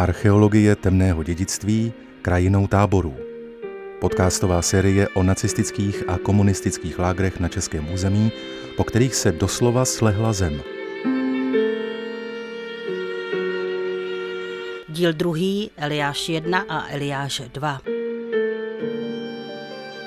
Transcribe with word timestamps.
Archeologie 0.00 0.76
temného 0.76 1.22
dědictví 1.22 1.92
krajinou 2.22 2.66
táborů. 2.66 3.16
Podcastová 4.00 4.62
série 4.62 5.08
o 5.08 5.22
nacistických 5.22 6.08
a 6.08 6.18
komunistických 6.18 6.98
lágrech 6.98 7.40
na 7.40 7.48
českém 7.48 7.92
území, 7.92 8.32
po 8.76 8.84
kterých 8.84 9.14
se 9.14 9.32
doslova 9.32 9.84
slehla 9.84 10.32
zem. 10.32 10.62
Díl 14.88 15.12
druhý, 15.12 15.70
Eliáš 15.76 16.28
1 16.28 16.64
a 16.68 16.88
Eliáš 16.88 17.42
2. 17.54 17.80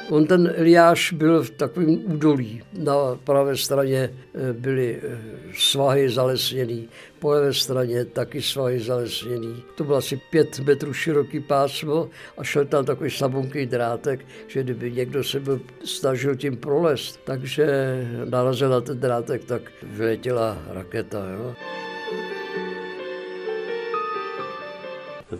On 0.09 0.27
ten 0.27 0.53
Eliáš 0.55 1.13
byl 1.13 1.43
v 1.43 1.49
takovém 1.49 1.99
údolí. 2.03 2.61
Na 2.73 2.93
pravé 3.23 3.57
straně 3.57 4.09
eh, 4.35 4.53
byly 4.53 4.99
eh, 5.03 5.17
svahy 5.57 6.09
zalesněný, 6.09 6.89
po 7.19 7.29
levé 7.29 7.53
straně 7.53 8.05
taky 8.05 8.41
svahy 8.41 8.79
zalesněný. 8.79 9.63
To 9.75 9.83
bylo 9.83 9.97
asi 9.97 10.21
pět 10.31 10.59
metrů 10.59 10.93
široký 10.93 11.39
pásmo 11.39 12.09
a 12.37 12.43
šel 12.43 12.65
tam 12.65 12.85
takový 12.85 13.09
slabunký 13.09 13.65
drátek, 13.65 14.25
že 14.47 14.63
kdyby 14.63 14.91
někdo 14.91 15.23
se 15.23 15.39
byl 15.39 15.61
snažil 15.85 16.35
tím 16.35 16.57
prolest, 16.57 17.19
takže 17.23 17.67
narazil 18.29 18.69
na 18.69 18.81
ten 18.81 18.99
drátek, 18.99 19.45
tak 19.45 19.61
vyletěla 19.83 20.57
raketa. 20.67 21.25
Jo. 21.29 21.55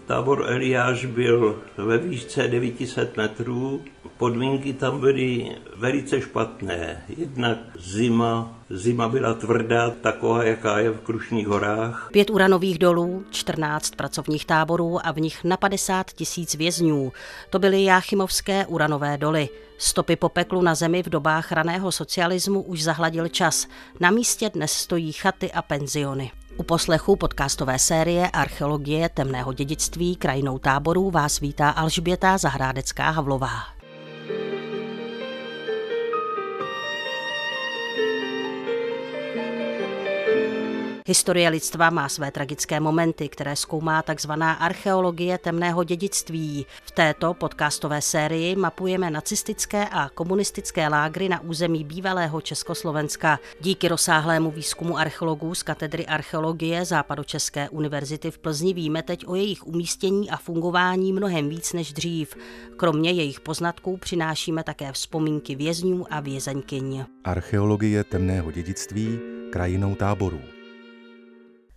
Tábor 0.05 0.45
Eliáš 0.47 1.05
byl 1.05 1.61
ve 1.77 1.97
výšce 1.97 2.47
900 2.47 3.17
metrů. 3.17 3.81
Podmínky 4.17 4.73
tam 4.73 4.99
byly 4.99 5.55
velice 5.75 6.21
špatné. 6.21 7.03
Jednak 7.17 7.57
zima, 7.79 8.59
zima 8.69 9.09
byla 9.09 9.33
tvrdá, 9.33 9.89
taková, 9.89 10.43
jaká 10.43 10.79
je 10.79 10.89
v 10.91 10.99
Krušných 10.99 11.47
horách. 11.47 12.09
Pět 12.11 12.29
uranových 12.29 12.79
dolů, 12.79 13.25
14 13.31 13.95
pracovních 13.95 14.45
táborů 14.45 15.07
a 15.07 15.11
v 15.11 15.19
nich 15.19 15.43
na 15.43 15.57
50 15.57 16.11
tisíc 16.11 16.55
vězňů. 16.55 17.11
To 17.49 17.59
byly 17.59 17.83
Jáchymovské 17.83 18.65
uranové 18.65 19.17
doly. 19.17 19.49
Stopy 19.77 20.15
po 20.15 20.29
peklu 20.29 20.61
na 20.61 20.75
zemi 20.75 21.03
v 21.03 21.09
dobách 21.09 21.51
raného 21.51 21.91
socialismu 21.91 22.61
už 22.61 22.83
zahladil 22.83 23.27
čas. 23.27 23.67
Na 23.99 24.11
místě 24.11 24.49
dnes 24.49 24.71
stojí 24.71 25.11
chaty 25.11 25.51
a 25.51 25.61
penziony. 25.61 26.31
U 26.57 26.63
poslechu 26.63 27.15
podcastové 27.15 27.79
série 27.79 28.29
Archeologie 28.29 29.09
temného 29.09 29.53
dědictví 29.53 30.15
krajinou 30.15 30.59
táborů 30.59 31.11
vás 31.11 31.39
vítá 31.39 31.69
Alžběta 31.69 32.37
Zahrádecká 32.37 33.09
Historie 41.05 41.49
lidstva 41.49 41.89
má 41.89 42.09
své 42.09 42.31
tragické 42.31 42.79
momenty, 42.79 43.29
které 43.29 43.55
zkoumá 43.55 44.01
takzvaná 44.01 44.53
archeologie 44.53 45.37
temného 45.37 45.83
dědictví. 45.83 46.65
V 46.83 46.91
této 46.91 47.33
podcastové 47.33 48.01
sérii 48.01 48.55
mapujeme 48.55 49.09
nacistické 49.11 49.87
a 49.91 50.09
komunistické 50.09 50.87
lágry 50.87 51.29
na 51.29 51.41
území 51.41 51.83
bývalého 51.83 52.41
Československa. 52.41 53.39
Díky 53.61 53.87
rozsáhlému 53.87 54.51
výzkumu 54.51 54.97
archeologů 54.97 55.55
z 55.55 55.63
katedry 55.63 56.05
archeologie 56.05 56.85
Západočeské 56.85 57.69
univerzity 57.69 58.31
v 58.31 58.37
Plzni 58.37 58.73
víme 58.73 59.03
teď 59.03 59.27
o 59.27 59.35
jejich 59.35 59.67
umístění 59.67 60.29
a 60.29 60.37
fungování 60.37 61.13
mnohem 61.13 61.49
víc 61.49 61.73
než 61.73 61.93
dřív. 61.93 62.35
Kromě 62.77 63.11
jejich 63.11 63.39
poznatků 63.39 63.97
přinášíme 63.97 64.63
také 64.63 64.91
vzpomínky 64.91 65.55
vězňů 65.55 66.05
a 66.09 66.19
vězeňkyň. 66.19 67.05
Archeologie 67.23 68.03
temného 68.03 68.51
dědictví 68.51 69.19
krajinou 69.51 69.95
táborů. 69.95 70.52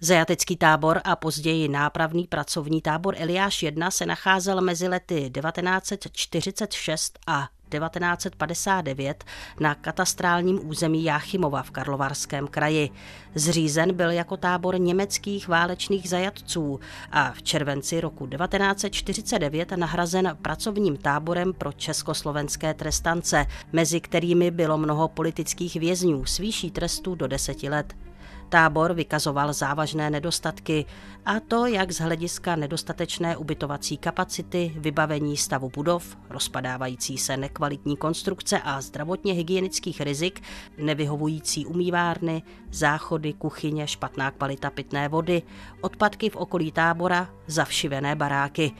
Zajatecký 0.01 0.57
tábor 0.57 1.01
a 1.05 1.17
později 1.17 1.69
nápravný 1.69 2.27
pracovní 2.27 2.83
tábor 2.83 3.15
Eliáš 3.19 3.62
1 3.62 3.91
se 3.91 4.07
nacházel 4.07 4.61
mezi 4.61 4.89
lety 4.89 5.31
1946 5.34 7.19
a 7.27 7.49
1959 7.69 9.25
na 9.61 9.75
katastrálním 9.75 10.69
území 10.69 11.05
Jáchymova 11.05 11.62
v 11.62 11.71
Karlovarském 11.71 12.49
kraji. 12.49 12.91
Zřízen 13.34 13.95
byl 13.95 14.11
jako 14.11 14.37
tábor 14.37 14.81
německých 14.81 15.49
válečných 15.49 16.09
zajatců 16.09 16.81
a 17.13 17.33
v 17.33 17.43
červenci 17.43 18.01
roku 18.01 18.27
1949 18.27 19.71
nahrazen 19.71 20.37
pracovním 20.43 20.97
táborem 20.97 21.53
pro 21.53 21.73
československé 21.73 22.75
trestance, 22.75 23.47
mezi 23.73 24.01
kterými 24.01 24.51
bylo 24.51 24.78
mnoho 24.78 25.09
politických 25.09 25.77
vězňů 25.77 26.25
s 26.25 26.39
výší 26.39 26.71
trestu 26.71 27.15
do 27.15 27.27
deseti 27.27 27.69
let. 27.69 27.95
Tábor 28.49 28.95
vykazoval 28.95 29.53
závažné 29.53 30.11
nedostatky, 30.11 30.84
a 31.25 31.41
to 31.41 31.67
jak 31.67 31.93
z 31.93 32.01
hlediska 32.01 32.57
nedostatečné 32.57 33.37
ubytovací 33.37 33.97
kapacity, 33.97 34.73
vybavení 34.77 35.37
stavu 35.37 35.71
budov, 35.75 36.17
rozpadávající 36.31 37.19
se 37.19 37.37
nekvalitní 37.37 37.97
konstrukce 37.97 38.61
a 38.65 38.81
zdravotně 38.81 39.33
hygienických 39.33 40.01
rizik, 40.01 40.43
nevyhovující 40.79 41.67
umývárny, 41.67 42.43
záchody, 42.71 43.33
kuchyně, 43.33 43.87
špatná 43.87 44.31
kvalita 44.31 44.71
pitné 44.71 45.09
vody, 45.09 45.43
odpadky 45.81 46.31
v 46.31 46.37
okolí 46.37 46.73
tábora, 46.73 47.28
zavšivené 47.47 48.17
baráky. 48.17 48.73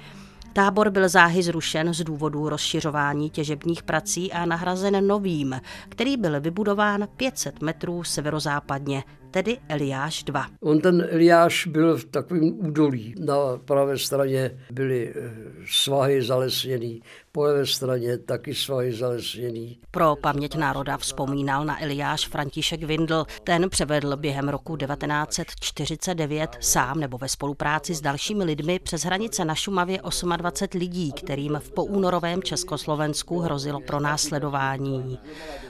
Tábor 0.56 0.91
byl 0.91 1.09
záhy 1.09 1.43
zrušen 1.43 1.94
z 1.94 2.04
důvodu 2.04 2.48
rozšiřování 2.48 3.31
těžebních 3.31 3.83
prací 3.83 4.33
a 4.33 4.47
nahrazen 4.47 5.06
novým, 5.06 5.60
který 5.88 6.16
byl 6.16 6.41
vybudován 6.41 7.09
500 7.16 7.62
metrů 7.62 8.04
severozápadně 8.04 9.04
tedy 9.31 9.59
Eliáš 9.69 10.22
2. 10.22 10.47
On 10.60 10.81
ten 10.81 11.09
Eliáš 11.10 11.66
byl 11.66 11.97
v 11.97 12.04
takovém 12.04 12.53
údolí. 12.59 13.14
Na 13.19 13.37
pravé 13.64 13.98
straně 13.98 14.59
byly 14.70 15.14
eh, 15.16 15.31
svahy 15.70 16.22
zalesněný, 16.22 17.03
po 17.32 17.42
levé 17.42 17.66
straně 17.66 18.19
taky 18.19 18.54
svahy 18.54 18.92
zalesněný. 18.92 19.78
Pro 19.91 20.16
paměť 20.16 20.56
národa 20.56 20.97
vzpomínal 20.97 21.65
na 21.65 21.82
Eliáš 21.82 22.28
František 22.28 22.82
Vindl. 22.82 23.25
Ten 23.44 23.70
převedl 23.70 24.16
během 24.16 24.48
roku 24.48 24.76
1949 24.76 26.56
sám 26.60 27.00
nebo 27.00 27.19
ve 27.19 27.28
spolupráci 27.28 27.94
s 27.94 28.00
dalšími 28.00 28.44
lidmi 28.44 28.78
přes 28.78 29.03
hranice 29.03 29.44
na 29.44 29.54
Šumavě 29.54 29.98
28 30.36 30.78
lidí, 30.78 31.12
kterým 31.12 31.60
v 31.62 31.70
poúnorovém 31.70 32.42
Československu 32.42 33.38
hrozilo 33.38 33.81
pro 33.81 34.00
následování. 34.00 35.19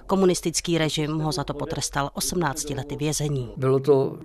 Komunistický 0.06 0.78
režim 0.78 1.18
ho 1.18 1.32
za 1.32 1.44
to 1.44 1.54
potrestal 1.54 2.10
18 2.14 2.70
lety 2.70 2.96
vězení. 2.96 3.45
Bylo 3.56 3.80
to 3.80 4.18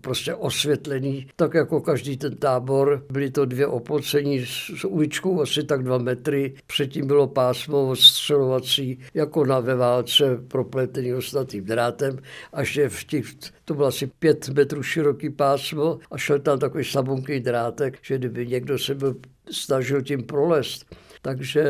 prostě 0.00 0.34
osvětlený, 0.34 1.26
tak 1.36 1.54
jako 1.54 1.80
každý 1.80 2.16
ten 2.16 2.36
tábor. 2.36 3.04
Byly 3.10 3.30
to 3.30 3.44
dvě 3.44 3.66
opocení 3.66 4.46
s 4.46 4.84
uličkou 4.84 5.40
asi 5.40 5.64
tak 5.64 5.82
dva 5.82 5.98
metry. 5.98 6.54
Předtím 6.66 7.06
bylo 7.06 7.26
pásmo 7.26 7.88
odstřelovací, 7.88 8.98
jako 9.14 9.44
na 9.44 9.60
ve 9.60 9.74
válce, 9.74 10.38
propletený 10.48 11.14
ostatým 11.14 11.64
drátem. 11.64 12.18
Až 12.52 12.76
je 12.76 12.88
v 12.88 13.04
těch, 13.04 13.24
to 13.64 13.74
bylo 13.74 13.86
asi 13.86 14.06
pět 14.06 14.48
metrů 14.48 14.82
široký 14.82 15.30
pásmo 15.30 15.98
a 16.10 16.18
šel 16.18 16.38
tam 16.38 16.58
takový 16.58 16.84
slabunký 16.84 17.40
drátek, 17.40 17.98
že 18.02 18.18
kdyby 18.18 18.46
někdo 18.46 18.78
se 18.78 18.94
byl 18.94 19.16
snažil 19.50 20.02
tím 20.02 20.22
prolest, 20.22 20.96
takže 21.22 21.64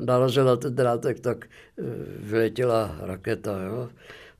narazil 0.00 0.44
na 0.44 0.56
ten 0.56 0.74
drátek, 0.74 1.20
tak 1.20 1.44
eh, 1.44 1.82
vyletěla 2.18 2.96
raketa. 3.00 3.62
Jo? 3.62 3.88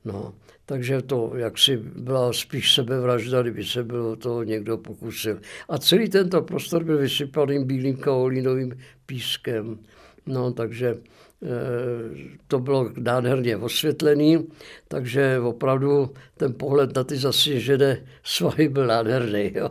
No, 0.05 0.33
takže 0.65 1.01
to 1.01 1.31
jaksi 1.35 1.77
byla 1.77 2.33
spíš 2.33 2.73
sebevražda, 2.73 3.41
kdyby 3.41 3.63
se 3.63 3.83
bylo 3.83 4.15
to 4.15 4.43
někdo 4.43 4.77
pokusil. 4.77 5.39
A 5.69 5.77
celý 5.77 6.09
tento 6.09 6.41
prostor 6.41 6.83
byl 6.83 6.97
vysypaným 6.97 7.63
bílým 7.63 7.97
kaolínovým 7.97 8.77
pískem. 9.05 9.79
No, 10.25 10.51
takže 10.51 10.95
Eh, 11.43 12.37
to 12.47 12.59
bylo 12.59 12.91
nádherně 12.97 13.57
osvětlený, 13.57 14.47
takže 14.87 15.39
opravdu 15.39 16.13
ten 16.37 16.53
pohled 16.53 16.95
na 16.95 17.03
ty 17.03 17.17
zasněžené 17.17 18.05
svahy 18.23 18.69
byl 18.69 18.87
nádherný. 18.87 19.51
Jo. 19.55 19.69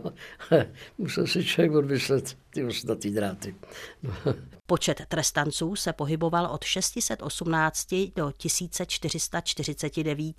Musel 0.97 1.27
si 1.27 1.45
člověk 1.45 1.71
odmyslet 1.71 2.37
ty 2.53 2.65
ostatní 2.65 3.11
dráty. 3.11 3.55
Počet 4.65 5.01
trestanců 5.07 5.75
se 5.75 5.93
pohyboval 5.93 6.45
od 6.45 6.63
618 6.63 7.87
do 8.15 8.31
1449. 8.37 10.35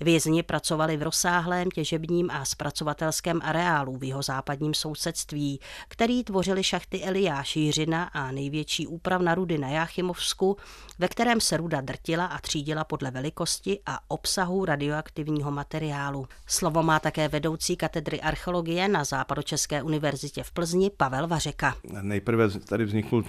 Vězni 0.00 0.42
pracovali 0.42 0.96
v 0.96 1.02
rozsáhlém 1.02 1.70
těžebním 1.70 2.30
a 2.30 2.44
zpracovatelském 2.44 3.40
areálu 3.42 3.96
v 3.96 4.04
jeho 4.04 4.22
západním 4.22 4.74
sousedství, 4.74 5.60
který 5.88 6.24
tvořili 6.24 6.64
šachty 6.64 7.02
Eliáš 7.02 7.56
Jiřina 7.56 8.04
a 8.04 8.30
největší 8.30 8.86
úpravna 8.86 9.34
rudy 9.34 9.58
na 9.58 9.68
Jáchymovsku 9.68 10.56
ve 10.98 11.08
kterém 11.08 11.40
se 11.40 11.56
ruda 11.56 11.80
drtila 11.80 12.26
a 12.26 12.38
třídila 12.38 12.84
podle 12.84 13.10
velikosti 13.10 13.80
a 13.86 13.98
obsahu 14.08 14.64
radioaktivního 14.64 15.50
materiálu. 15.50 16.26
Slovo 16.46 16.82
má 16.82 17.00
také 17.00 17.28
vedoucí 17.28 17.76
katedry 17.76 18.20
archeologie 18.20 18.88
na 18.88 19.04
Západočeské 19.04 19.82
univerzitě 19.82 20.42
v 20.42 20.52
Plzni 20.52 20.90
Pavel 20.90 21.26
Vařeka. 21.44 21.74
Nejprve 22.02 22.50
tady 22.50 22.84
vznikl 22.84 23.24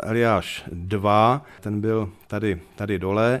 Eliáš 0.00 0.64
2, 0.72 1.44
ten 1.60 1.80
byl 1.80 2.12
tady, 2.26 2.60
tady 2.76 2.98
dole 2.98 3.40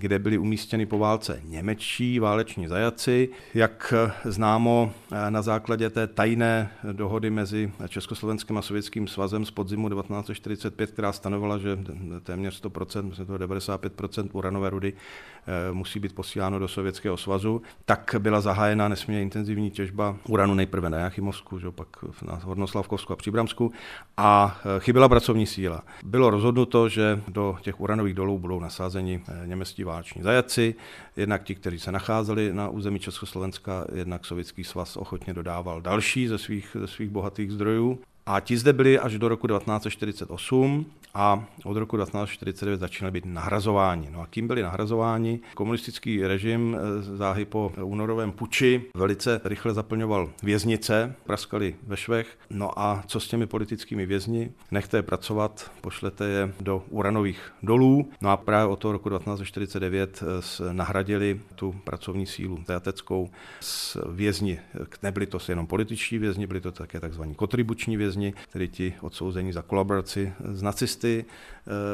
kde 0.00 0.18
byli 0.18 0.38
umístěni 0.38 0.86
po 0.86 0.98
válce 0.98 1.40
němečtí 1.44 2.18
váleční 2.18 2.66
zajaci. 2.66 3.28
Jak 3.54 3.94
známo 4.24 4.92
na 5.30 5.42
základě 5.42 5.90
té 5.90 6.06
tajné 6.06 6.70
dohody 6.92 7.30
mezi 7.30 7.72
Československým 7.88 8.58
a 8.58 8.62
Sovětským 8.62 9.08
svazem 9.08 9.44
z 9.44 9.50
podzimu 9.50 9.88
1945, 9.88 10.90
která 10.90 11.12
stanovala, 11.12 11.58
že 11.58 11.78
téměř 12.22 12.62
100%, 12.62 13.02
myslím 13.02 13.26
to 13.26 13.34
95% 13.34 14.28
uranové 14.32 14.70
rudy 14.70 14.92
eh, 14.92 15.72
musí 15.72 16.00
být 16.00 16.14
posíláno 16.14 16.58
do 16.58 16.68
Sovětského 16.68 17.16
svazu, 17.16 17.62
tak 17.84 18.14
byla 18.18 18.40
zahájena 18.40 18.88
nesmírně 18.88 19.22
intenzivní 19.22 19.70
těžba 19.70 20.16
uranu 20.28 20.54
nejprve 20.54 20.90
na 20.90 20.98
Jachimovsku, 20.98 21.58
že 21.58 21.70
pak 21.70 21.88
na 22.22 22.40
Hornoslavkovsku 22.44 23.12
a 23.12 23.16
Příbramsku 23.16 23.72
a 24.16 24.60
eh, 24.76 24.80
chyběla 24.80 25.08
pracovní 25.08 25.46
síla. 25.46 25.82
Bylo 26.04 26.30
rozhodnuto, 26.30 26.88
že 26.88 27.22
do 27.28 27.56
těch 27.60 27.80
uranových 27.80 28.14
dolů 28.14 28.38
budou 28.38 28.60
nasázeni 28.60 29.22
eh, 29.28 29.46
německí 29.46 29.84
váleční 29.90 30.22
zajaci, 30.22 30.74
jednak 31.16 31.42
ti, 31.42 31.54
kteří 31.54 31.78
se 31.78 31.92
nacházeli 31.92 32.52
na 32.52 32.68
území 32.68 32.98
Československa, 32.98 33.86
jednak 33.94 34.26
Sovětský 34.26 34.64
svaz 34.64 34.96
ochotně 34.96 35.34
dodával 35.34 35.80
další 35.80 36.28
ze 36.28 36.38
svých, 36.38 36.76
ze 36.80 36.86
svých 36.86 37.10
bohatých 37.10 37.52
zdrojů. 37.52 37.98
A 38.26 38.40
ti 38.40 38.56
zde 38.56 38.72
byli 38.72 38.98
až 38.98 39.18
do 39.18 39.28
roku 39.28 39.46
1948 39.46 40.86
a 41.14 41.44
od 41.64 41.76
roku 41.76 41.96
1949 41.96 42.80
začínaly 42.80 43.12
být 43.12 43.24
nahrazováni. 43.26 44.08
No 44.10 44.20
a 44.20 44.26
kým 44.26 44.48
byli 44.48 44.62
nahrazováni? 44.62 45.40
Komunistický 45.54 46.26
režim 46.26 46.76
eh, 46.76 47.02
záhy 47.16 47.44
po 47.44 47.72
únorovém 47.82 48.32
puči 48.32 48.82
velice 48.94 49.40
rychle 49.44 49.74
zaplňoval 49.74 50.30
věznice, 50.42 51.14
praskali 51.24 51.74
ve 51.86 51.96
švech. 51.96 52.38
No 52.50 52.78
a 52.78 53.02
co 53.06 53.20
s 53.20 53.28
těmi 53.28 53.46
politickými 53.46 54.06
vězni? 54.06 54.50
Nechte 54.70 54.96
je 54.96 55.02
pracovat, 55.02 55.70
pošlete 55.80 56.24
je 56.24 56.52
do 56.60 56.84
uranových 56.90 57.52
dolů. 57.62 58.10
No 58.20 58.30
a 58.30 58.36
právě 58.36 58.66
od 58.66 58.76
toho 58.76 58.92
roku 58.92 59.08
1949 59.10 60.22
eh, 60.22 60.72
nahradili 60.72 61.40
tu 61.54 61.74
pracovní 61.84 62.26
sílu 62.26 62.58
zajateckou 62.66 63.30
s 63.60 63.98
vězni. 64.12 64.60
Nebyli 65.02 65.26
to 65.26 65.38
jenom 65.48 65.66
političtí 65.66 66.18
vězni, 66.18 66.46
byli 66.46 66.60
to 66.60 66.72
také 66.72 67.00
takzvaní 67.00 67.34
kontribuční 67.34 67.96
vězni, 67.96 68.09
tedy 68.52 68.68
ti 68.68 68.94
odsouzení 69.00 69.52
za 69.52 69.62
kolaboraci 69.62 70.32
s 70.52 70.62
nacisty 70.62 71.24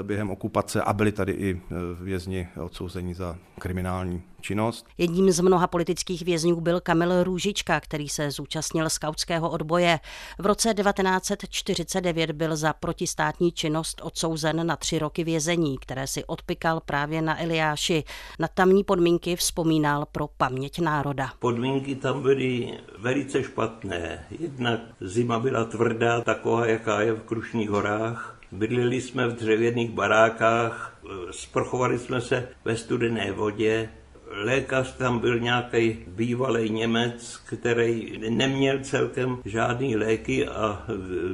během 0.03 0.31
okupace 0.31 0.83
a 0.83 0.93
byli 0.93 1.13
tady 1.13 1.33
i 1.33 1.61
eh, 1.71 1.75
vězni 2.01 2.49
odsouzení 2.63 3.15
za 3.15 3.37
kriminální 3.59 4.23
činnost. 4.41 4.87
Jedním 4.99 5.31
z 5.31 5.41
mnoha 5.41 5.67
politických 5.67 6.23
vězňů 6.23 6.61
byl 6.61 6.81
Kamil 6.81 7.25
Růžička, 7.25 7.81
který 7.81 8.09
se 8.09 8.31
zúčastnil 8.31 8.91
skautského 8.91 9.51
odboje. 9.51 10.01
V 10.39 10.47
roce 10.47 10.75
1949 10.75 12.33
byl 12.33 12.57
za 12.57 12.73
protistátní 12.73 13.53
činnost 13.53 14.01
odsouzen 14.05 14.67
na 14.67 14.77
tři 14.77 14.99
roky 14.99 15.25
vězení, 15.25 15.79
které 15.79 16.07
si 16.07 16.25
odpikal 16.25 16.81
právě 16.81 17.23
na 17.23 17.43
Eliáši. 17.43 18.05
Na 18.39 18.49
tamní 18.49 18.85
podmínky 18.85 19.37
vzpomínal 19.37 20.07
pro 20.13 20.29
paměť 20.37 20.79
národa. 20.79 21.33
Podmínky 21.39 21.95
tam 21.95 22.23
byly 22.23 22.79
velice 22.99 23.43
špatné. 23.43 24.27
Jednak 24.41 24.81
zima 25.01 25.39
byla 25.39 25.65
tvrdá, 25.65 26.21
taková, 26.21 26.67
jaká 26.67 27.01
je 27.01 27.13
v 27.13 27.23
Krušných 27.23 27.71
horách 27.71 28.36
Bydlili 28.57 29.01
jsme 29.01 29.29
v 29.29 29.35
dřevěných 29.35 29.91
barákách, 29.91 31.01
sprchovali 31.31 31.99
jsme 31.99 32.21
se 32.21 32.49
ve 32.65 32.77
studené 32.77 33.33
vodě. 33.33 33.89
Lékař 34.31 34.97
tam 34.97 35.19
byl 35.19 35.39
nějaký 35.39 35.99
bývalý 36.07 36.71
Němec, 36.71 37.37
který 37.37 38.19
neměl 38.29 38.79
celkem 38.83 39.39
žádný 39.45 39.97
léky 39.97 40.47
a 40.47 40.87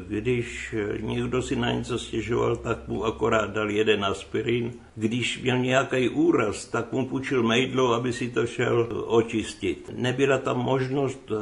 když 0.08 0.74
někdo 1.00 1.42
si 1.42 1.56
na 1.56 1.72
něco 1.72 1.98
stěžoval, 1.98 2.56
tak 2.56 2.88
mu 2.88 3.04
akorát 3.04 3.50
dal 3.50 3.70
jeden 3.70 4.04
aspirin. 4.04 4.72
Když 4.96 5.42
měl 5.42 5.58
nějaký 5.58 6.08
úraz, 6.08 6.66
tak 6.66 6.92
mu 6.92 7.08
půjčil 7.08 7.42
mejdlo, 7.42 7.94
aby 7.94 8.12
si 8.12 8.30
to 8.30 8.46
šel 8.46 8.88
očistit. 9.06 9.90
Nebyla 9.96 10.38
tam 10.38 10.58
možnost 10.58 11.30
eh, 11.30 11.34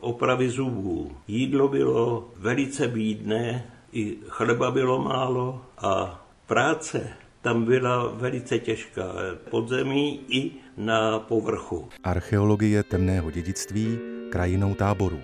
opravy 0.00 0.50
zubů. 0.50 1.12
Jídlo 1.28 1.68
bylo 1.68 2.30
velice 2.36 2.88
bídné, 2.88 3.64
i 3.92 4.18
chleba 4.28 4.70
bylo 4.70 5.02
málo 5.02 5.64
a 5.78 6.24
práce 6.46 7.10
tam 7.42 7.64
byla 7.64 8.08
velice 8.08 8.58
těžká, 8.58 9.02
podzemí 9.50 10.20
i 10.28 10.50
na 10.76 11.18
povrchu. 11.18 11.88
Archeologie 12.04 12.82
temného 12.82 13.30
dědictví 13.30 13.98
krajinou 14.30 14.74
táborů. 14.74 15.20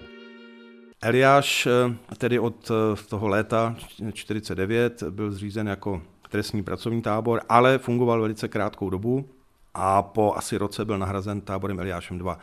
Eliáš 1.03 1.67
eh, 1.67 2.15
tedy 2.19 2.39
od 2.39 2.71
eh, 2.71 3.03
toho 3.09 3.29
léta 3.29 3.77
49 4.13 5.03
byl 5.03 5.33
zřízen 5.33 5.69
jako 5.69 6.03
trestní 6.29 6.63
pracovní 6.63 7.03
tábor, 7.03 7.41
ale 7.49 7.79
fungoval 7.79 8.21
velice 8.21 8.49
krátkou 8.49 8.91
dobu 8.91 9.29
a 9.75 10.03
po 10.03 10.35
asi 10.37 10.57
roce 10.57 10.85
byl 10.85 10.99
nahrazen 10.99 11.41
táborem 11.41 11.81
Eliášem 11.81 12.19
2. 12.19 12.39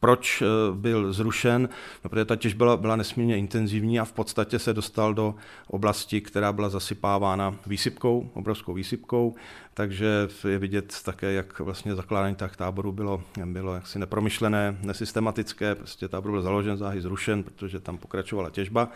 Proč 0.00 0.42
eh, 0.42 0.46
byl 0.74 1.12
zrušen? 1.12 1.68
No, 2.04 2.10
protože 2.10 2.24
ta 2.24 2.36
těžba 2.36 2.58
byla, 2.58 2.76
byla 2.76 2.96
nesmírně 2.96 3.38
intenzivní 3.38 4.00
a 4.00 4.04
v 4.04 4.12
podstatě 4.12 4.58
se 4.58 4.74
dostal 4.74 5.14
do 5.14 5.34
oblasti, 5.66 6.20
která 6.20 6.52
byla 6.52 6.68
zasypávána 6.68 7.56
výsypkou, 7.66 8.30
obrovskou 8.34 8.74
výsypkou, 8.74 9.34
takže 9.74 10.28
je 10.48 10.58
vidět 10.58 10.96
také, 11.04 11.32
jak 11.32 11.60
vlastně 11.60 11.94
zakládání 11.94 12.36
těch 12.36 12.56
táborů 12.56 12.92
bylo, 12.92 13.22
bylo 13.44 13.74
jaksi 13.74 13.98
nepromyšlené, 13.98 14.78
nesystematické, 14.82 15.74
prostě 15.74 16.08
tábor 16.08 16.30
byl 16.30 16.42
založen, 16.42 16.76
záhy 16.76 17.00
zrušen, 17.00 17.42
protože 17.42 17.80
tam 17.80 17.98
pokračovala 17.98 18.50
těžba 18.50 18.88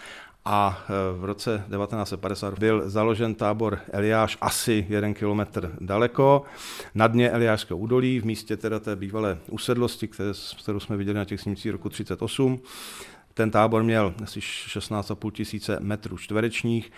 a 0.44 0.84
e, 0.88 1.18
v 1.20 1.24
roce 1.24 1.64
1950 1.76 2.58
byl 2.58 2.90
založen 2.90 3.34
tábor 3.34 3.78
Eliáš 3.92 4.38
asi 4.40 4.86
jeden 4.88 5.14
kilometr 5.14 5.72
daleko, 5.80 6.42
na 6.94 7.06
dně 7.06 7.30
Eliášského 7.30 7.78
údolí, 7.78 8.20
v 8.20 8.24
místě 8.24 8.56
teda 8.56 8.80
té 8.80 8.96
bývalé 8.96 9.38
usedlosti, 9.50 10.08
které, 10.08 10.32
kterou 10.62 10.80
jsme 10.80 10.96
viděli 10.96 11.18
na 11.18 11.24
těch 11.24 11.40
snímcích 11.40 11.72
roku 11.72 11.88
38. 11.88 12.60
Ten 13.34 13.50
tábor 13.50 13.82
měl 13.82 14.14
asi 14.22 14.40
16,5 14.40 15.30
tisíce 15.30 15.80
metrů 15.80 16.18
čtverečních. 16.18 16.92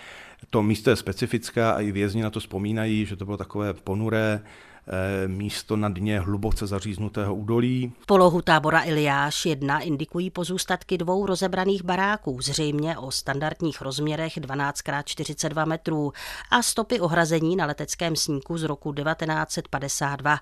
To 0.51 0.63
místo 0.63 0.91
je 0.91 0.97
specifické 0.97 1.65
a 1.65 1.81
i 1.81 1.93
vězni 1.93 2.23
na 2.23 2.31
to 2.31 2.41
vzpomínají, 2.41 3.07
že 3.07 3.17
to 3.17 3.25
bylo 3.25 3.37
takové 3.37 3.75
ponuré, 3.75 4.43
Eh, 4.89 5.29
místo 5.29 5.77
na 5.77 5.89
dně 5.89 6.21
hluboce 6.21 6.67
zaříznutého 6.67 7.35
údolí. 7.35 7.93
Polohu 8.07 8.43
tábora 8.43 8.83
Iliáš 8.83 9.47
1 9.47 9.81
indikují 9.81 10.31
pozůstatky 10.31 10.99
dvou 10.99 11.27
rozebraných 11.27 11.85
baráků, 11.85 12.41
zřejmě 12.41 12.99
o 12.99 13.11
standardních 13.11 13.81
rozměrech 13.81 14.39
12x42 14.39 15.67
metrů 15.67 16.13
a 16.51 16.63
stopy 16.63 17.01
ohrazení 17.01 17.57
na 17.57 17.67
leteckém 17.67 18.17
snímku 18.17 18.59
z 18.59 18.63
roku 18.63 18.93
1952. 18.93 20.39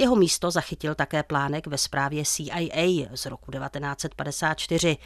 Jeho 0.00 0.16
místo 0.16 0.50
zachytil 0.50 0.94
také 0.94 1.22
plánek 1.22 1.66
ve 1.66 1.78
zprávě 1.78 2.24
CIA 2.24 3.08
z 3.14 3.26
roku 3.26 3.52
1954. 3.52 4.96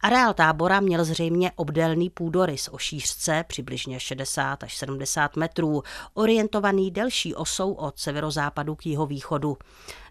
Areál 0.00 0.34
tábora 0.34 0.80
měl 0.80 1.04
zřejmě 1.04 1.52
obdélný 1.56 2.10
půdorys 2.10 2.68
o 2.72 2.78
šířce 2.78 3.44
přibližně 3.48 4.00
60 4.00 4.62
až 4.62 4.76
70 4.76 5.36
metrů, 5.36 5.82
orientovaný 6.14 6.90
delší 6.90 7.34
osou 7.34 7.72
od 7.72 7.98
severozápadu 7.98 8.74
k 8.74 8.86
jihovýchodu. 8.86 9.56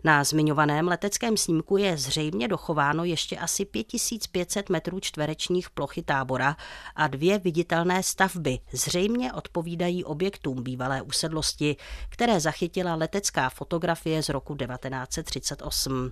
Na 0.05 0.23
zmiňovaném 0.23 0.87
leteckém 0.87 1.37
snímku 1.37 1.77
je 1.77 1.97
zřejmě 1.97 2.47
dochováno 2.47 3.03
ještě 3.03 3.37
asi 3.37 3.65
5500 3.65 4.69
metrů 4.69 4.99
čtverečních 4.99 5.69
plochy 5.69 6.03
tábora 6.03 6.55
a 6.95 7.07
dvě 7.07 7.39
viditelné 7.39 8.03
stavby 8.03 8.59
zřejmě 8.71 9.33
odpovídají 9.33 10.03
objektům 10.03 10.63
bývalé 10.63 11.01
usedlosti, 11.01 11.75
které 12.09 12.39
zachytila 12.39 12.95
letecká 12.95 13.49
fotografie 13.49 14.23
z 14.23 14.29
roku 14.29 14.55
1938. 14.55 16.11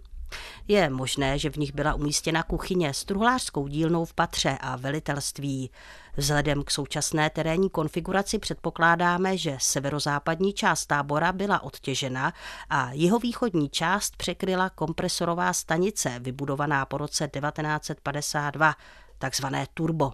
Je 0.67 0.89
možné, 0.89 1.39
že 1.39 1.50
v 1.50 1.57
nich 1.57 1.74
byla 1.74 1.93
umístěna 1.93 2.43
kuchyně 2.43 2.93
s 2.93 3.05
truhlářskou 3.05 3.67
dílnou 3.67 4.05
v 4.05 4.13
patře 4.13 4.57
a 4.62 4.75
velitelství. 4.75 5.69
Vzhledem 6.17 6.63
k 6.63 6.71
současné 6.71 7.29
terénní 7.29 7.69
konfiguraci 7.69 8.39
předpokládáme, 8.39 9.37
že 9.37 9.57
severozápadní 9.59 10.53
část 10.53 10.85
tábora 10.85 11.31
byla 11.31 11.63
odtěžena 11.63 12.33
a 12.69 12.91
jihovýchodní 12.91 13.69
část 13.69 14.17
překryla 14.17 14.69
kompresorová 14.69 15.53
stanice 15.53 16.19
vybudovaná 16.19 16.85
po 16.85 16.97
roce 16.97 17.27
1952, 17.27 18.75
takzvané 19.17 19.67
turbo. 19.73 20.11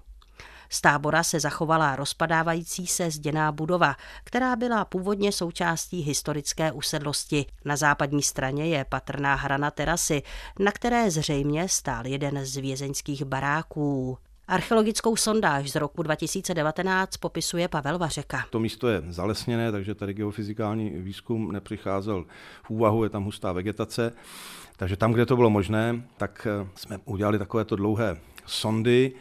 Z 0.69 0.81
tábora 0.81 1.23
se 1.23 1.39
zachovala 1.39 1.95
rozpadávající 1.95 2.87
se 2.87 3.11
zděná 3.11 3.51
budova, 3.51 3.95
která 4.23 4.55
byla 4.55 4.85
původně 4.85 5.31
součástí 5.31 6.01
historické 6.01 6.71
usedlosti. 6.71 7.45
Na 7.65 7.75
západní 7.75 8.23
straně 8.23 8.67
je 8.67 8.85
patrná 8.85 9.35
hrana 9.35 9.71
terasy, 9.71 10.23
na 10.59 10.71
které 10.71 11.11
zřejmě 11.11 11.69
stál 11.69 12.07
jeden 12.07 12.45
z 12.45 12.57
vězeňských 12.57 13.23
baráků. 13.23 14.17
Archeologickou 14.47 15.15
sondáž 15.15 15.71
z 15.71 15.75
roku 15.75 16.03
2019 16.03 17.17
popisuje 17.17 17.67
Pavel 17.67 17.97
Vařeka. 17.97 18.45
To 18.49 18.59
místo 18.59 18.87
je 18.87 19.03
zalesněné, 19.07 19.71
takže 19.71 19.95
tady 19.95 20.13
geofyzikální 20.13 20.89
výzkum 20.89 21.51
nepřicházel 21.51 22.25
v 22.63 22.69
úvahu, 22.69 23.03
je 23.03 23.09
tam 23.09 23.23
hustá 23.23 23.51
vegetace. 23.51 24.13
Takže 24.77 24.95
tam, 24.95 25.13
kde 25.13 25.25
to 25.25 25.35
bylo 25.35 25.49
možné, 25.49 26.01
tak 26.17 26.47
eh, 26.49 26.67
jsme 26.75 26.99
udělali 27.05 27.39
takovéto 27.39 27.75
dlouhé 27.75 28.17
sondy, 28.45 29.11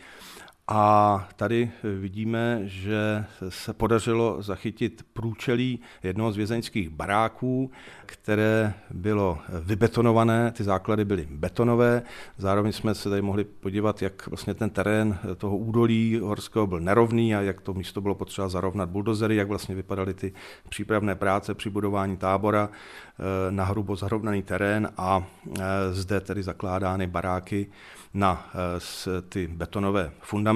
a 0.69 1.29
tady 1.37 1.71
vidíme, 2.01 2.61
že 2.65 3.25
se 3.49 3.73
podařilo 3.73 4.43
zachytit 4.43 5.07
průčelí 5.13 5.81
jednoho 6.03 6.33
z 6.33 6.37
vězeňských 6.37 6.89
baráků, 6.89 7.71
které 8.07 8.75
bylo 8.91 9.39
vybetonované, 9.61 10.53
ty 10.53 10.65
základy 10.65 11.05
byly 11.05 11.29
betonové. 11.31 12.03
Zároveň 12.39 12.73
jsme 12.73 12.95
se 12.95 13.11
tady 13.11 13.23
mohli 13.23 13.45
podívat, 13.45 14.03
jak 14.03 14.27
vlastně 14.27 14.55
ten 14.55 14.71
terén 14.71 15.19
toho 15.37 15.57
údolí 15.57 16.21
horského 16.23 16.67
byl 16.67 16.81
nerovný 16.81 17.35
a 17.35 17.41
jak 17.41 17.61
to 17.61 17.75
místo 17.75 18.01
bylo 18.01 18.15
potřeba 18.15 18.49
zarovnat 18.49 18.89
buldozery, 18.89 19.37
jak 19.37 19.49
vlastně 19.49 19.75
vypadaly 19.75 20.15
ty 20.15 20.33
přípravné 20.69 21.15
práce 21.15 21.55
při 21.55 21.71
budování 21.71 22.17
tábora 22.17 22.69
eh, 22.69 23.53
na 23.53 23.65
hrubo 23.65 23.97
zarovnaný 23.97 24.43
terén 24.43 24.89
a 24.97 25.23
eh, 25.23 25.63
zde 25.93 26.21
tedy 26.21 26.43
zakládány 26.43 27.07
baráky 27.07 27.67
na 28.15 28.51
eh, 28.55 29.23
ty 29.23 29.47
betonové 29.47 30.13
fundamenty. 30.21 30.56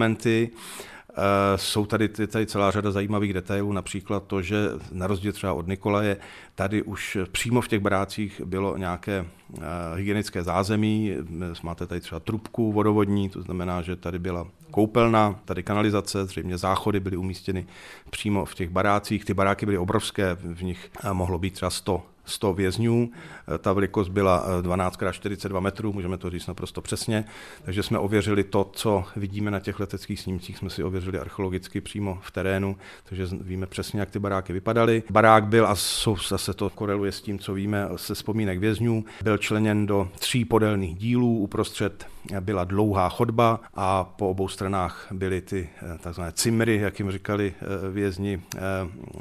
Eh, 1.14 1.58
jsou 1.58 1.86
tady, 1.86 2.08
tady 2.08 2.46
celá 2.46 2.70
řada 2.70 2.90
zajímavých 2.90 3.32
detailů, 3.32 3.72
například 3.72 4.24
to, 4.26 4.42
že 4.42 4.56
na 4.92 5.06
rozdíl 5.06 5.32
třeba 5.32 5.52
od 5.52 5.68
Nikolaje, 5.68 6.16
tady 6.54 6.82
už 6.82 7.18
přímo 7.32 7.60
v 7.60 7.68
těch 7.68 7.80
barácích 7.80 8.40
bylo 8.44 8.76
nějaké 8.76 9.26
eh, 9.58 9.60
hygienické 9.96 10.42
zázemí, 10.42 11.14
máte 11.62 11.86
tady 11.86 12.00
třeba 12.00 12.20
trubku 12.20 12.72
vodovodní, 12.72 13.28
to 13.28 13.42
znamená, 13.42 13.82
že 13.82 13.96
tady 13.96 14.18
byla 14.18 14.46
koupelna, 14.70 15.40
tady 15.44 15.62
kanalizace, 15.62 16.26
zřejmě 16.26 16.58
záchody 16.58 17.00
byly 17.00 17.16
umístěny 17.16 17.66
přímo 18.10 18.44
v 18.44 18.54
těch 18.54 18.70
barácích. 18.70 19.24
Ty 19.24 19.34
baráky 19.34 19.66
byly 19.66 19.78
obrovské, 19.78 20.34
v 20.34 20.62
nich 20.62 20.90
mohlo 21.12 21.38
být 21.38 21.54
třeba 21.54 21.70
100 21.70 22.02
100 22.30 22.54
vězňů. 22.54 23.10
Eh, 23.54 23.58
ta 23.58 23.72
velikost 23.72 24.08
byla 24.08 24.62
12x42 24.62 25.56
eh, 25.56 25.60
metrů, 25.60 25.92
můžeme 25.92 26.18
to 26.18 26.30
říct 26.30 26.46
naprosto 26.46 26.80
přesně. 26.80 27.24
Takže 27.62 27.82
jsme 27.82 27.98
ověřili 27.98 28.44
to, 28.44 28.70
co 28.72 29.04
vidíme 29.16 29.50
na 29.50 29.60
těch 29.60 29.80
leteckých 29.80 30.20
snímcích, 30.20 30.58
jsme 30.58 30.70
si 30.70 30.82
ověřili 30.82 31.18
archeologicky 31.18 31.80
přímo 31.80 32.18
v 32.22 32.30
terénu, 32.30 32.76
takže 33.04 33.26
víme 33.40 33.66
přesně, 33.66 34.00
jak 34.00 34.10
ty 34.10 34.18
baráky 34.18 34.52
vypadaly. 34.52 35.02
Barák 35.10 35.46
byl, 35.46 35.66
a 35.66 35.74
zase 36.28 36.54
to 36.54 36.70
koreluje 36.70 37.12
s 37.12 37.20
tím, 37.20 37.38
co 37.38 37.54
víme 37.54 37.88
se 37.96 38.14
vzpomínek 38.14 38.58
vězňů, 38.58 39.04
byl 39.22 39.38
členěn 39.38 39.86
do 39.86 40.08
tří 40.18 40.44
podélných 40.44 40.96
dílů, 40.96 41.38
uprostřed 41.38 42.06
byla 42.40 42.64
dlouhá 42.64 43.08
chodba 43.08 43.60
a 43.74 44.04
po 44.04 44.30
obou 44.30 44.48
stranách 44.48 45.08
byly 45.12 45.40
ty 45.40 45.68
eh, 45.82 45.98
takzvané 45.98 46.32
cimry, 46.32 46.76
jak 46.76 46.98
jim 46.98 47.10
říkali 47.10 47.54
vězni, 47.92 48.42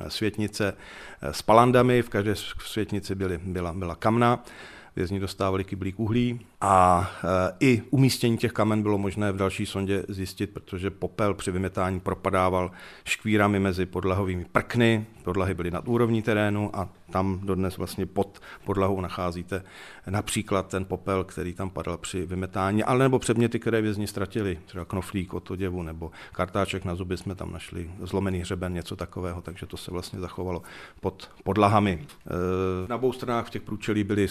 světnice 0.08 0.74
s 1.22 1.42
palandami, 1.42 2.02
v 2.02 2.10
každé 2.10 2.36
světnici 2.66 3.16
byly, 3.16 3.40
byla, 3.44 3.74
byla 3.74 3.96
kamna, 3.96 4.44
vězni 4.96 5.20
dostávali 5.20 5.64
kyblík 5.64 6.00
uhlí 6.00 6.40
a 6.62 7.10
e, 7.24 7.56
i 7.60 7.82
umístění 7.90 8.38
těch 8.38 8.52
kamen 8.52 8.84
bylo 8.84 8.98
možné 8.98 9.32
v 9.32 9.38
další 9.38 9.66
sondě 9.66 10.04
zjistit, 10.08 10.50
protože 10.54 10.90
popel 10.90 11.34
při 11.34 11.52
vymetání 11.52 12.00
propadával 12.00 12.72
škvírami 13.06 13.60
mezi 13.60 13.86
podlahovými 13.86 14.46
prkny, 14.52 15.06
podlahy 15.24 15.54
byly 15.54 15.72
nad 15.72 15.88
úrovní 15.88 16.22
terénu 16.22 16.76
a 16.76 16.90
tam 17.10 17.40
dodnes 17.44 17.78
vlastně 17.78 18.06
pod 18.06 18.40
podlahou 18.66 19.02
nacházíte 19.02 19.64
například 20.10 20.68
ten 20.68 20.86
popel, 20.86 21.24
který 21.24 21.54
tam 21.54 21.70
padal 21.70 21.98
při 21.98 22.26
vymetání, 22.26 22.84
ale 22.84 23.00
nebo 23.00 23.20
předměty, 23.20 23.60
které 23.60 23.82
vězni 23.82 24.08
ztratili, 24.08 24.60
třeba 24.66 24.86
knoflík 24.86 25.34
od 25.34 25.52
oděvu 25.52 25.84
nebo 25.84 26.12
kartáček 26.32 26.86
na 26.86 26.96
zuby 26.96 27.18
jsme 27.18 27.36
tam 27.36 27.52
našli, 27.52 27.92
zlomený 28.02 28.40
hřeben, 28.40 28.74
něco 28.74 28.96
takového, 28.96 29.42
takže 29.42 29.66
to 29.66 29.78
se 29.78 29.92
vlastně 29.92 30.20
zachovalo 30.20 30.62
pod 31.02 31.32
podlahami. 31.44 32.06
E, 32.86 32.88
na 32.88 32.96
obou 32.96 33.14
stranách 33.14 33.48
v 33.48 33.50
těch 33.50 33.62
průčelí 33.62 34.04
byly 34.04 34.28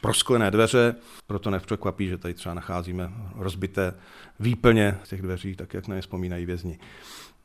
prosklené 0.00 0.50
dveře, 0.50 0.94
proto 1.26 1.50
nepřekvapí, 1.60 2.08
že 2.08 2.18
tady 2.18 2.34
třeba 2.34 2.54
nacházíme 2.54 3.12
rozbité 3.34 3.94
výplně 4.40 4.98
těch 5.08 5.22
dveří, 5.22 5.56
tak 5.56 5.74
jak 5.74 5.88
na 5.88 5.94
ně 5.94 6.00
vzpomínají 6.00 6.46
vězni. 6.46 6.78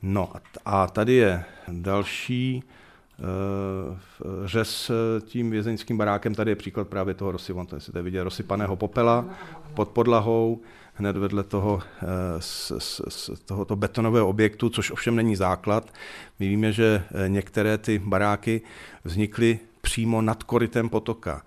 No 0.02 0.34
a 0.66 0.88
tady 0.88 1.14
je 1.14 1.44
další 1.68 2.64
Eh, 3.20 3.98
řez 4.46 4.90
eh, 4.90 5.22
tím 5.22 5.52
vězeňským 5.52 5.98
barákem. 5.98 6.36
Tady 6.36 6.52
je 6.52 6.56
příklad 6.56 6.88
právě 6.88 7.14
toho 7.14 7.32
rozsypanu, 7.32 7.68
jestli 7.74 7.94
tady 7.94 8.04
vidět 8.04 8.24
rozsypaného 8.24 8.76
popela 8.76 9.26
pod 9.74 9.90
podlahou, 9.90 10.62
hned 10.94 11.18
vedle 11.18 11.44
toho, 11.44 11.82
z, 12.40 12.72
z, 12.78 13.02
z 13.10 13.30
tohoto 13.46 13.76
betonového 13.76 14.28
objektu, 14.28 14.70
což 14.70 14.92
ovšem 14.92 15.16
není 15.16 15.36
základ. 15.36 15.94
My 16.40 16.48
víme, 16.48 16.72
že 16.72 17.04
eh, 17.26 17.30
některé 17.30 17.78
ty 17.78 18.00
baráky 18.00 18.62
vznikly 19.04 19.60
přímo 19.82 20.22
nad 20.22 20.44
korytem 20.44 20.90
potoka. 20.90 21.42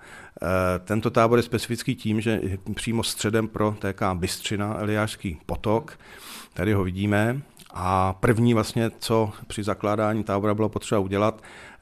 Tento 0.85 1.11
tábor 1.11 1.39
je 1.39 1.43
specifický 1.43 1.95
tím, 1.95 2.21
že 2.21 2.41
přímo 2.75 3.03
středem 3.03 3.49
pro 3.49 3.77
TK 3.79 4.03
Bystřina, 4.15 4.77
Eliářský 4.79 5.39
potok, 5.47 5.99
tady 6.55 6.73
ho 6.73 6.85
vidíme, 6.85 7.43
a 7.71 8.13
první 8.13 8.55
vlastně, 8.55 8.91
co 8.99 9.33
při 9.47 9.63
zakládání 9.63 10.25
tábora 10.25 10.55
bylo 10.55 10.69
potřeba 10.69 10.99
udělat, 10.99 11.43
eh, 11.43 11.78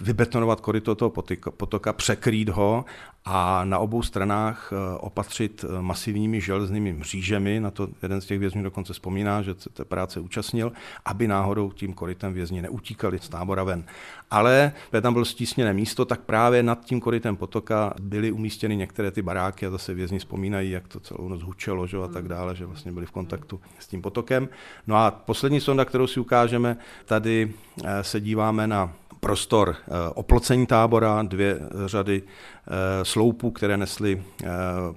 vybetonovat 0.00 0.60
koryto 0.60 0.94
toho 0.94 1.12
potoka, 1.56 1.92
překrýt 1.92 2.48
ho 2.48 2.84
a 3.28 3.64
na 3.64 3.78
obou 3.78 4.02
stranách 4.02 4.72
eh, 4.72 4.98
opatřit 4.98 5.64
eh, 5.64 5.82
masivními 5.82 6.40
železnými 6.40 6.92
mřížemi, 6.92 7.60
na 7.60 7.70
to 7.70 7.88
jeden 8.02 8.20
z 8.20 8.26
těch 8.26 8.38
vězňů 8.38 8.62
dokonce 8.62 8.92
vzpomíná, 8.92 9.42
že 9.42 9.54
se 9.58 9.70
té 9.70 9.84
práce 9.84 10.20
účastnil, 10.20 10.72
aby 11.04 11.28
náhodou 11.28 11.72
tím 11.72 11.92
korytem 11.92 12.32
vězni 12.32 12.62
neutíkali 12.62 13.18
z 13.18 13.28
tábora 13.28 13.64
ven. 13.64 13.84
Ale 14.30 14.72
kde 14.90 15.00
tam 15.00 15.12
bylo 15.12 15.24
stísněné 15.24 15.72
místo, 15.72 16.04
tak 16.04 16.20
právě 16.20 16.62
nad 16.62 16.84
tím 16.84 17.00
korytem 17.00 17.36
potoka 17.36 17.94
byly 18.00 18.32
umístěny 18.32 18.76
některé 18.76 19.10
ty 19.10 19.22
baráky 19.22 19.66
a 19.66 19.70
zase 19.70 19.94
vězni 19.94 20.18
vzpomínají, 20.18 20.70
jak 20.70 20.88
to 20.88 21.00
celou 21.00 21.28
noc 21.28 21.42
hučelo 21.42 21.86
že, 21.86 21.96
a 21.96 22.08
tak 22.08 22.28
dále, 22.28 22.56
že 22.56 22.66
vlastně 22.66 22.92
byli 22.92 23.06
v 23.06 23.10
kontaktu 23.10 23.60
s 23.78 23.86
tím 23.86 24.02
potokem. 24.02 24.48
No 24.86 24.96
a 24.96 25.10
poslední 25.10 25.60
sonda, 25.60 25.84
kterou 25.84 26.06
si 26.06 26.20
ukážeme, 26.20 26.76
tady 27.04 27.52
eh, 27.52 27.65
se 28.02 28.20
díváme 28.20 28.66
na 28.66 28.92
prostor 29.20 29.76
oplocení 30.14 30.66
tábora, 30.66 31.22
dvě 31.22 31.60
řady 31.86 32.22
Eh, 32.68 33.04
sloupů, 33.04 33.50
které 33.50 33.76
nesly 33.76 34.22
eh, 34.42 34.46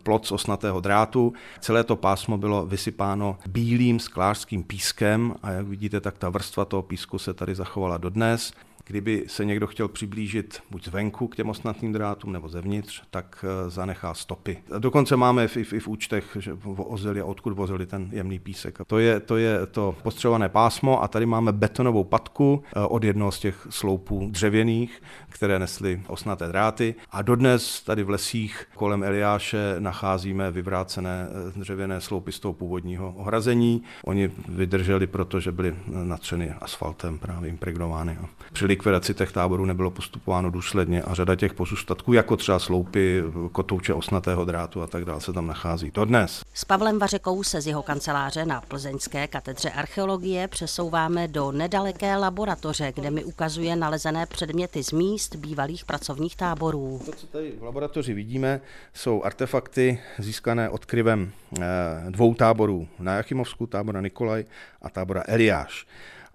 plot 0.04 0.26
z 0.26 0.32
osnatého 0.32 0.80
drátu. 0.80 1.34
Celé 1.60 1.84
to 1.84 1.96
pásmo 1.96 2.38
bylo 2.38 2.66
vysypáno 2.66 3.38
bílým 3.48 4.00
sklářským 4.00 4.64
pískem 4.64 5.36
a 5.44 5.52
jak 5.52 5.68
vidíte, 5.68 6.02
tak 6.02 6.18
ta 6.18 6.30
vrstva 6.30 6.66
toho 6.66 6.82
písku 6.82 7.20
se 7.20 7.34
tady 7.34 7.56
zachovala 7.56 7.98
dodnes. 7.98 8.54
Kdyby 8.90 9.24
se 9.28 9.46
někdo 9.46 9.68
chtěl 9.68 9.88
přiblížit 9.88 10.60
buď 10.72 10.86
zvenku 10.86 11.28
k 11.28 11.36
těm 11.36 11.50
osnatým 11.50 11.94
drátům 11.94 12.32
nebo 12.34 12.50
zevnitř, 12.50 13.02
tak 13.10 13.46
eh, 13.48 13.70
zanechá 13.70 14.14
stopy. 14.14 14.58
Dokonce 14.80 15.16
máme 15.16 15.46
i 15.46 15.48
v, 15.48 15.74
i 15.74 15.80
v 15.80 15.88
účtech, 15.88 16.38
že 16.40 16.54
vozili, 16.54 17.22
odkud 17.24 17.54
vozili 17.54 17.86
ten 17.86 18.10
jemný 18.12 18.40
písek. 18.40 18.78
To 18.88 19.00
je 19.00 19.20
to, 19.20 19.38
je 19.38 19.66
to 19.66 19.96
postřelované 20.04 20.50
pásmo 20.50 21.04
a 21.04 21.08
tady 21.08 21.26
máme 21.26 21.52
betonovou 21.52 22.04
patku 22.04 22.64
eh, 22.66 22.80
od 22.80 23.04
jednoho 23.04 23.32
z 23.32 23.40
těch 23.40 23.68
sloupů 23.70 24.28
dřevěných, 24.32 25.02
které 25.40 25.60
nesly 25.60 26.02
osnaté 26.08 26.48
dráty. 26.48 26.96
A 27.12 27.22
dodnes 27.22 27.82
tady 27.82 28.04
v 28.04 28.10
lesích 28.10 28.68
kolem 28.76 29.04
Eliáše 29.04 29.76
nacházíme 29.80 30.52
vyvrácené 30.52 31.28
eh, 31.30 31.60
dřevěné 31.60 32.02
sloupy 32.02 32.32
z 32.32 32.40
toho 32.40 32.54
původního 32.54 33.14
ohrazení. 33.18 33.84
Oni 34.06 34.32
vydrželi, 34.48 35.08
protože 35.08 35.52
byly 35.52 35.76
natřeny 35.88 36.54
asfaltem, 36.62 37.20
právě 37.20 37.50
impregnovány. 37.50 38.18
Při 38.54 38.66
likvidaci 38.66 39.14
těch 39.14 39.32
táborů 39.32 39.66
nebylo 39.66 39.92
postupováno 39.92 40.50
důsledně 40.50 41.02
a 41.02 41.14
řada 41.14 41.36
těch 41.36 41.54
pozůstatků, 41.54 42.14
jako 42.14 42.38
třeba 42.38 42.60
sloupy, 42.60 43.24
kotouče 43.52 43.94
osnatého 43.94 44.46
drátu 44.46 44.82
a 44.82 44.88
tak 44.88 45.06
dále, 45.06 45.22
se 45.22 45.34
tam 45.34 45.48
nachází 45.48 45.92
dodnes. 45.92 46.42
S 46.54 46.66
Pavlem 46.66 47.00
Vařekou 47.00 47.44
se 47.44 47.62
z 47.62 47.68
jeho 47.68 47.84
kanceláře 47.84 48.46
na 48.46 48.62
Plzeňské 48.62 49.28
katedře 49.28 49.70
archeologie 49.70 50.48
přesouváme 50.48 51.28
do 51.28 51.52
nedaleké 51.52 52.16
laboratoře, 52.16 52.92
kde 52.96 53.12
mi 53.12 53.24
ukazuje 53.24 53.76
nalezené 53.76 54.26
předměty 54.26 54.84
z 54.84 54.92
míst 54.92 55.29
bývalých 55.36 55.86
pracovních 55.86 56.36
táborů. 56.36 57.02
To, 57.06 57.12
co 57.12 57.28
tady 57.28 57.52
v 57.60 57.64
laboratoři 57.64 58.14
vidíme, 58.14 58.62
jsou 58.94 59.24
artefakty 59.24 60.00
získané 60.18 60.70
odkryvem 60.70 61.32
eh, 61.32 61.66
dvou 62.10 62.34
táborů 62.34 62.88
na 63.00 63.16
Jachimovsku, 63.16 63.68
tábora 63.68 64.02
Nikolaj 64.02 64.46
a 64.82 64.90
tábora 64.90 65.24
Eliáš. 65.28 65.88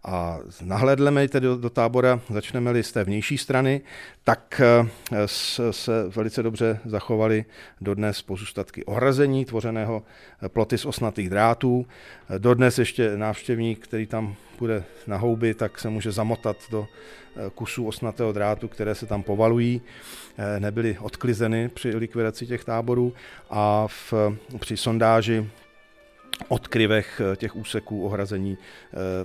A 0.05 0.39
nahlédleme 0.63 1.29
tedy 1.29 1.47
do, 1.47 1.57
do 1.57 1.71
tábora, 1.71 2.21
začneme-li 2.31 2.83
z 2.83 2.93
té 2.93 3.05
vnější 3.05 3.39
strany, 3.39 3.81
tak 4.25 4.61
eh, 4.65 5.29
se 5.71 5.93
velice 6.17 6.43
dobře 6.43 6.81
zachovaly 6.85 7.45
dodnes 7.81 8.23
pozůstatky 8.23 8.85
ohrazení 8.85 9.45
tvořeného 9.45 10.03
eh, 10.43 10.49
ploty 10.49 10.79
z 10.79 10.87
osnatých 10.87 11.31
drátů. 11.31 11.87
Eh, 12.31 12.39
dodnes 12.39 12.79
ještě 12.79 13.17
návštěvník, 13.17 13.85
který 13.85 14.07
tam 14.07 14.35
bude 14.59 14.85
na 15.07 15.17
houby, 15.17 15.55
tak 15.55 15.79
se 15.79 15.89
může 15.89 16.13
zamotat 16.13 16.57
do 16.71 16.87
kusů 17.55 17.87
osnatého 17.87 18.33
drátu, 18.33 18.69
které 18.69 18.95
se 18.95 19.07
tam 19.07 19.23
povalují, 19.23 19.83
nebyly 20.59 20.97
odklizeny 21.01 21.69
při 21.69 21.97
likvidaci 21.97 22.47
těch 22.47 22.65
táborů 22.65 23.13
a 23.51 23.87
v, 23.87 24.15
při 24.61 24.77
sondáži 24.77 25.51
odkryvech 26.49 27.21
těch 27.37 27.57
úseků 27.57 28.05
ohrazení 28.05 28.59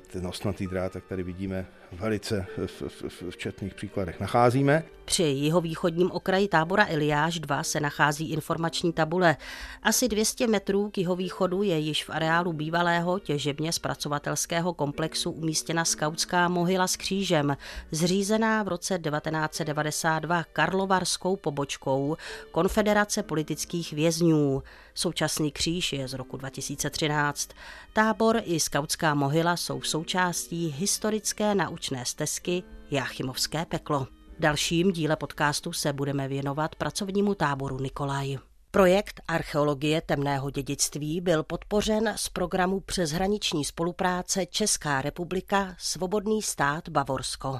ten 0.08 0.28
osnatý 0.28 0.68
drát, 0.68 0.92
tak 0.92 1.06
tady 1.06 1.24
vidíme 1.24 1.66
velice 1.92 2.46
v, 2.68 2.82
v, 3.10 3.24
v 3.30 3.38
četných 3.38 3.74
příkladech 3.74 4.20
nacházíme. 4.20 4.84
Při 5.10 5.24
jihovýchodním 5.24 6.12
okraji 6.12 6.48
tábora 6.48 6.86
Eliáš 6.90 7.40
2 7.40 7.64
se 7.64 7.80
nachází 7.80 8.32
informační 8.32 8.94
tabule. 8.94 9.38
Asi 9.84 10.08
200 10.08 10.48
metrů 10.48 10.90
k 10.90 10.98
jihovýchodu 10.98 11.64
je 11.64 11.78
již 11.80 12.04
v 12.04 12.10
areálu 12.10 12.54
bývalého 12.54 13.20
těžebně 13.20 13.72
zpracovatelského 13.72 14.74
komplexu 14.74 15.32
umístěna 15.32 15.86
skautská 15.86 16.48
mohyla 16.48 16.88
s 16.88 16.96
křížem, 16.96 17.58
zřízená 17.92 18.64
v 18.64 18.68
roce 18.68 19.00
1992 19.00 20.44
karlovarskou 20.44 21.36
pobočkou 21.36 22.18
Konfederace 22.52 23.24
politických 23.24 23.94
vězňů. 23.94 24.64
Současný 24.94 25.52
kříž 25.52 25.94
je 25.94 26.08
z 26.08 26.14
roku 26.14 26.38
2013. 26.38 27.50
Tábor 27.94 28.42
i 28.46 28.60
skautská 28.60 29.14
mohyla 29.14 29.58
jsou 29.58 29.82
součástí 29.82 30.76
historické 30.78 31.56
naučné 31.80 32.06
stezky 32.06 32.64
Jáchymovské 32.92 33.66
peklo. 33.66 34.08
V 34.38 34.40
dalším 34.40 34.92
díle 34.92 35.16
podcastu 35.16 35.74
se 35.74 35.94
budeme 35.94 36.28
věnovat 36.28 36.76
pracovnímu 36.76 37.36
táboru 37.36 37.80
Nikolaj. 37.80 38.38
Projekt 38.72 39.22
archeologie 39.28 40.02
temného 40.02 40.50
dědictví 40.50 41.22
byl 41.22 41.44
podpořen 41.44 42.14
z 42.16 42.30
programu 42.30 42.80
přeshraniční 42.80 43.66
spolupráce 43.66 44.46
Česká 44.46 45.02
republika 45.02 45.76
Svobodný 45.78 46.42
stát 46.42 46.90
Bavorsko. 46.90 47.60